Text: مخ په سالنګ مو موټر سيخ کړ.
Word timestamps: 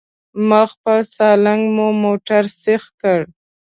مخ 0.49 0.69
په 0.83 0.93
سالنګ 1.13 1.63
مو 1.75 1.87
موټر 2.03 2.43
سيخ 2.63 2.83
کړ. 3.01 3.19